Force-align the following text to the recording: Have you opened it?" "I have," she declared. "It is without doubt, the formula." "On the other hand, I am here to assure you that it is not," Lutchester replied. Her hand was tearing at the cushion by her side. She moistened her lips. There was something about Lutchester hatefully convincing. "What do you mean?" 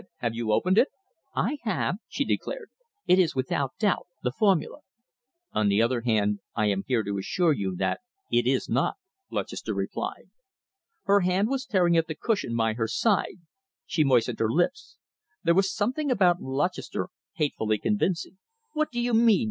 Have 0.17 0.33
you 0.33 0.51
opened 0.51 0.79
it?" 0.79 0.87
"I 1.35 1.59
have," 1.61 1.97
she 2.07 2.25
declared. 2.25 2.71
"It 3.05 3.19
is 3.19 3.35
without 3.35 3.77
doubt, 3.77 4.07
the 4.23 4.31
formula." 4.31 4.79
"On 5.53 5.67
the 5.69 5.79
other 5.79 6.01
hand, 6.01 6.39
I 6.55 6.65
am 6.71 6.85
here 6.87 7.03
to 7.03 7.19
assure 7.19 7.53
you 7.53 7.75
that 7.75 7.99
it 8.31 8.47
is 8.47 8.67
not," 8.67 8.95
Lutchester 9.29 9.75
replied. 9.75 10.31
Her 11.03 11.19
hand 11.19 11.49
was 11.49 11.67
tearing 11.67 11.97
at 11.97 12.07
the 12.07 12.15
cushion 12.15 12.55
by 12.57 12.73
her 12.73 12.87
side. 12.87 13.41
She 13.85 14.03
moistened 14.03 14.39
her 14.39 14.49
lips. 14.51 14.97
There 15.43 15.53
was 15.53 15.71
something 15.71 16.09
about 16.09 16.41
Lutchester 16.41 17.09
hatefully 17.33 17.77
convincing. 17.77 18.39
"What 18.73 18.89
do 18.89 18.99
you 18.99 19.13
mean?" 19.13 19.39